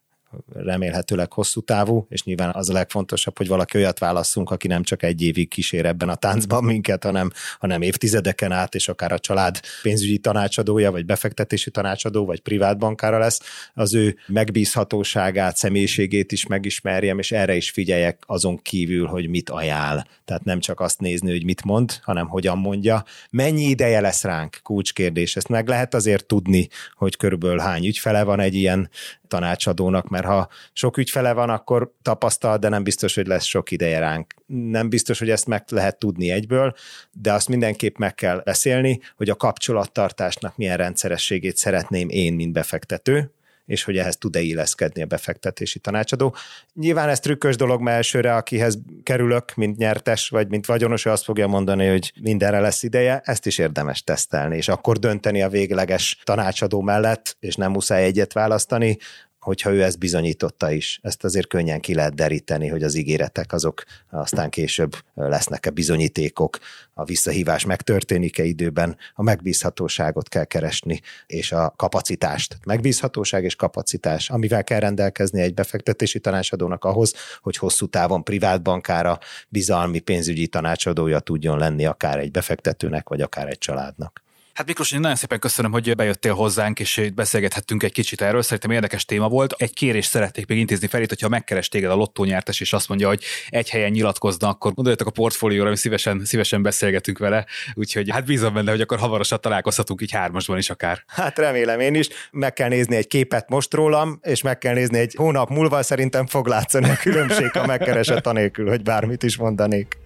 [0.53, 5.03] remélhetőleg hosszú távú, és nyilván az a legfontosabb, hogy valaki olyat válasszunk, aki nem csak
[5.03, 9.59] egy évig kísér ebben a táncban minket, hanem, hanem évtizedeken át, és akár a család
[9.81, 13.39] pénzügyi tanácsadója, vagy befektetési tanácsadó, vagy privát bankára lesz,
[13.73, 20.03] az ő megbízhatóságát, személyiségét is megismerjem, és erre is figyeljek azon kívül, hogy mit ajánl.
[20.25, 23.03] Tehát nem csak azt nézni, hogy mit mond, hanem hogyan mondja.
[23.29, 24.59] Mennyi ideje lesz ránk?
[24.63, 25.35] Kulcskérdés.
[25.35, 28.89] Ezt meg lehet azért tudni, hogy körülbelül hány ügyfele van egy ilyen
[29.27, 33.99] tanácsadónak, mert ha sok ügyfele van, akkor tapasztal, de nem biztos, hogy lesz sok ideje
[33.99, 34.33] ránk.
[34.45, 36.73] Nem biztos, hogy ezt meg lehet tudni egyből,
[37.11, 43.31] de azt mindenképp meg kell beszélni, hogy a kapcsolattartásnak milyen rendszerességét szeretném én, mint befektető,
[43.65, 46.35] és hogy ehhez tud-e illeszkedni a befektetési tanácsadó.
[46.73, 51.23] Nyilván ez trükkös dolog, mert elsőre, akihez kerülök, mint nyertes, vagy mint vagyonos, ő azt
[51.23, 56.19] fogja mondani, hogy mindenre lesz ideje, ezt is érdemes tesztelni, és akkor dönteni a végleges
[56.23, 58.97] tanácsadó mellett, és nem muszáj egyet választani,
[59.45, 60.99] hogyha ő ezt bizonyította is.
[61.01, 66.57] Ezt azért könnyen ki lehet deríteni, hogy az ígéretek azok aztán később lesznek-e bizonyítékok,
[66.93, 72.57] a visszahívás megtörténik-e időben, a megbízhatóságot kell keresni, és a kapacitást.
[72.65, 79.19] Megbízhatóság és kapacitás, amivel kell rendelkezni egy befektetési tanácsadónak ahhoz, hogy hosszú távon privát bankára
[79.49, 84.24] bizalmi pénzügyi tanácsadója tudjon lenni akár egy befektetőnek, vagy akár egy családnak.
[84.55, 88.41] Hát Miklós, én nagyon szépen köszönöm, hogy bejöttél hozzánk, és beszélgethettünk egy kicsit erről.
[88.41, 89.53] Szerintem érdekes téma volt.
[89.57, 93.23] Egy kérés szeretnék még intézni felét, hogyha megkeres téged a lottónyertes, és azt mondja, hogy
[93.49, 97.45] egy helyen nyilatkozna, akkor gondoljatok a portfólióra, hogy szívesen, szívesen beszélgetünk vele.
[97.73, 101.03] Úgyhogy hát bízom benne, hogy akkor hamarosan találkozhatunk így hármasban is akár.
[101.07, 102.07] Hát remélem én is.
[102.31, 106.27] Meg kell nézni egy képet most rólam, és meg kell nézni egy hónap múlva, szerintem
[106.27, 109.97] fog látszani a különbség, ha megkeresett anélkül, hogy bármit is mondanék.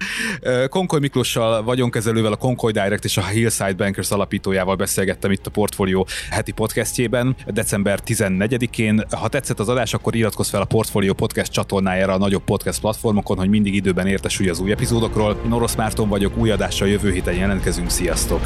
[0.69, 5.49] Konkoly Miklóssal, vagyonkezelővel, a Konkoly Direct és a Hillside Bankers alapító alapítójával beszélgettem itt a
[5.49, 9.03] Portfolio heti podcastjében december 14-én.
[9.11, 13.37] Ha tetszett az adás, akkor iratkozz fel a Portfolio podcast csatornájára a nagyobb podcast platformokon,
[13.37, 15.41] hogy mindig időben értesülj az új epizódokról.
[15.45, 17.89] Én Orosz Márton vagyok, új adással jövő héten jelentkezünk.
[17.89, 18.41] Sziasztok!